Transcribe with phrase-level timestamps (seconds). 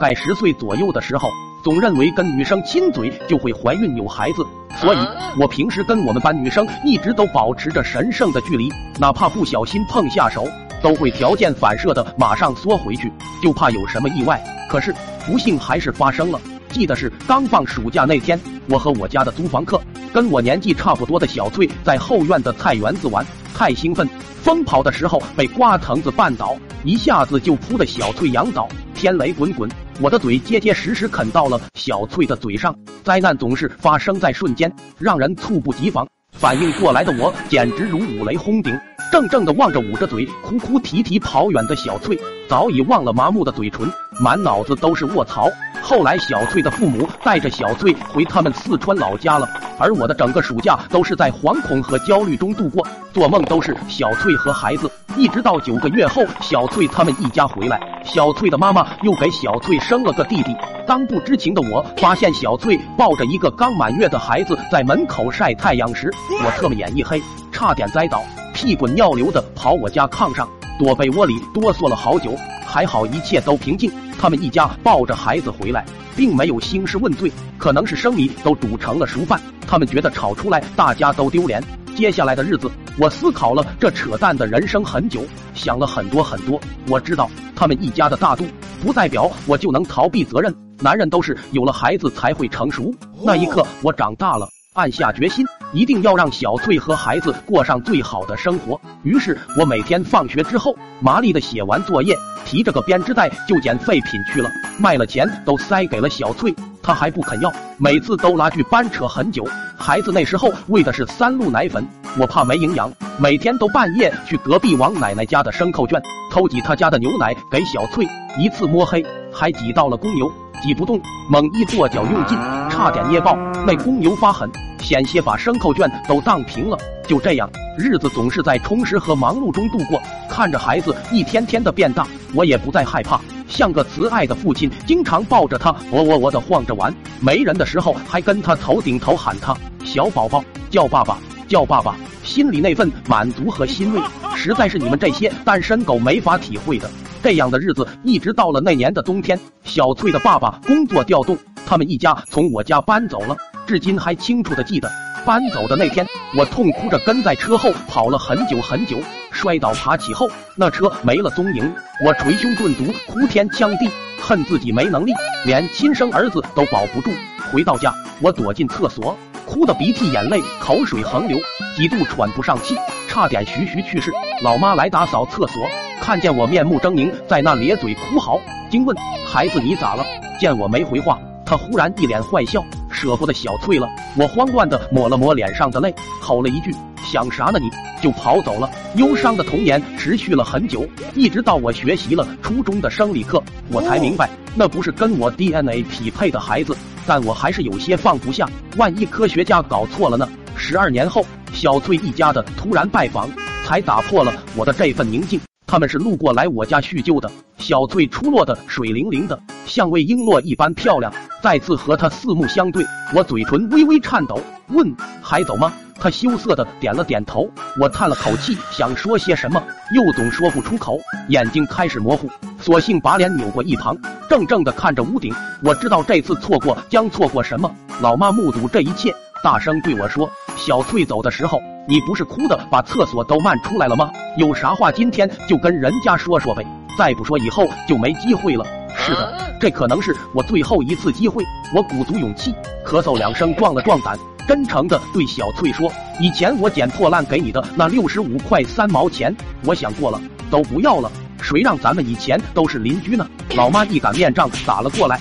[0.00, 1.30] 在十岁左右的时候，
[1.62, 4.42] 总认为跟女生亲嘴就会怀孕有孩子，
[4.80, 4.98] 所以
[5.38, 10.48] 我平时跟我们班女生一直都保持着神圣的距离，哪怕不小心碰下手，
[10.82, 14.42] 都会条件反射的马上缩回去，就怕有什么意外。
[14.70, 14.94] 可是
[15.26, 16.40] 不幸还是发生了。
[16.70, 18.40] 记得是刚放暑假那天，
[18.70, 19.78] 我和我家的租房客，
[20.14, 24.08] 跟我年纪差不多的小翠在后院的菜园子玩，太兴奋，
[24.40, 29.68] 疯跑的时候被瓜藤子绊倒，一下子就扑的小翠仰倒，天雷滚滚，
[30.00, 32.74] 我的嘴结结实实啃到了小翠的嘴上。
[33.04, 36.06] 灾难总是发生在瞬间，让人猝不及防。
[36.32, 38.78] 反应过来的我简直如五雷轰顶，
[39.12, 42.18] 怔怔的望着捂着嘴哭哭啼啼跑远的小翠，
[42.48, 43.90] 早已忘了麻木的嘴唇，
[44.20, 45.50] 满脑子都是卧槽。
[45.82, 49.48] 后来，小翠的父母带着小翠回他们四川老家了，
[49.78, 54.90] 而我的整个暑假都是在惶恐和焦虑中度过，做梦都是小翠和孩子。
[55.16, 60.54] 一直到九个月后，小翠他们一家回来，小翠的妈妈又给小翠生了个弟弟。
[60.86, 66.12] 当不知情的我发现小翠抱着一个刚满月的孩子在门口晒太阳时，
[66.44, 72.36] 我特么眼一黑，差点栽倒，屁滚尿流的跑我家炕上，躲被窝里哆嗦了好久。
[72.66, 75.84] 还好一切都平静，他们一家抱着孩子回来，
[76.14, 81.60] 并没有兴师问罪，可能是生米都煮成了熟饭，他们觉得吵出来大家都丢脸。
[81.96, 85.22] 接下来的日子，我思考了这扯淡的人生很久，
[85.54, 86.60] 想了很多很多。
[86.88, 88.44] 我知道他们一家的大度，
[88.82, 90.54] 不代表我就能逃避责任。
[90.80, 92.94] 男人都是有了孩子才会成熟。
[93.22, 94.48] 那一刻，我长大了。
[94.74, 98.80] 暗下决心，一定要让小翠和孩子过上最好的生活。
[99.02, 104.48] 于是，我每天放学之后，麻利的写完作业，提着个编织袋就捡废品去了。
[104.78, 109.44] 卖了钱都塞给了小翠，她还不肯要，每次都拉锯掰扯很久。
[109.76, 111.84] 孩子那时候喂的是三鹿奶粉，
[112.18, 118.06] 我怕没营养，每天都半夜去隔壁王奶奶家的牲口圈偷挤她家的牛奶给小翠。
[118.38, 120.30] 一次摸黑，还挤到了公牛。
[120.62, 121.00] 挤不动，
[121.30, 122.36] 猛一跺脚用劲，
[122.68, 123.34] 差点捏爆。
[123.66, 124.50] 那公牛发狠，
[124.82, 126.76] 险些把牲口圈都荡平了。
[127.08, 129.98] 就这样，日子总是在充实和忙碌中度过。
[130.28, 133.18] 看着孩子一天天的变大，我也不再害怕，
[133.48, 136.94] 像个慈爱的父亲，经常抱着他，喔喔喔的晃着玩。
[137.20, 141.16] 没人的时候，还跟他头顶头喊他小宝宝，叫爸爸，
[141.50, 141.96] 叫爸爸。
[142.22, 144.00] 心里那份满足和欣慰，
[144.36, 146.88] 实在是你们这些单身狗没法体会的。
[147.22, 153.36] 这样的日子一直到了那年的冬天，小翠的爸爸工作调动，他们一家从我家搬走了。
[153.66, 154.90] 至今还清楚的记得，
[155.24, 156.06] 搬走的那天，
[156.36, 158.98] 我痛哭着跟在车后跑了很久很久，
[159.32, 161.72] 摔倒爬起后，那车没了踪影。
[162.04, 163.88] 我捶胸顿足，哭天抢地，
[164.20, 165.12] 恨自己没能力，
[165.44, 167.10] 连亲生儿子都保不住。
[167.50, 171.38] 回到家，我躲进厕所，哭得鼻涕眼泪，口水横流，
[171.76, 172.76] 几度喘不上气，
[173.08, 174.12] 差点徐徐去世。
[174.42, 175.62] 老妈来打扫厕所。
[176.00, 178.40] 看见我面目狰狞，在那咧嘴哭嚎，
[178.70, 180.04] 惊问孩子你咋了？
[180.40, 183.86] 见我没回话，他忽然一脸坏笑，舍不得小翠了。
[184.16, 186.74] 我慌乱的抹了抹脸上的泪，吼了一句
[187.04, 187.58] 想啥呢？
[187.58, 187.70] 你
[188.02, 188.70] 就跑走了。
[188.96, 196.74] 忧伤的童年持续了很久，一直到我学习了初中的生理课，我才明白那不是跟我 DNA 匹配的孩子。
[197.10, 200.28] 但我还是有些放不下，万一科学家搞错了呢？
[200.54, 203.28] 十二年后，小翠一家的突然拜访，
[203.64, 205.40] 才打破了我的这份宁静。
[205.66, 207.28] 他们是路过来我家叙旧的。
[207.58, 211.12] 小翠出落的水灵灵的，像位璎珞一般漂亮。
[211.42, 217.50] 再次和她四目相对，我嘴唇微微颤抖，问：“还走吗？”她羞涩的点了点头。
[217.80, 219.60] 我叹了口气，想说些什么，
[219.96, 223.96] 又总说不出口，眼睛开始模糊，索性把脸扭过一旁，
[224.28, 225.34] 怔怔的看着屋顶。
[225.62, 227.70] 我知道这次错过将错过什么。
[228.00, 234.12] 老妈目睹这一切，大声对我说：“小翠走的时候。”你不是哭的把厕所都漫出来了吗？
[234.36, 236.64] 有啥话今天就跟人家说说呗，
[236.96, 238.64] 再不说以后就没机会了。
[238.96, 241.42] 是的，这可能是我最后一次机会。
[241.74, 242.54] 我鼓足勇气，
[242.86, 244.16] 咳嗽两声，壮了壮胆，
[244.46, 249.34] 真诚的对小翠说：“以前我捡破烂给你的那六十五块三毛钱，
[249.64, 251.10] 我想过了，都不要了。
[251.50, 255.18] 谁让咱们以前都是邻居呢？”老妈一擀面杖打了过来，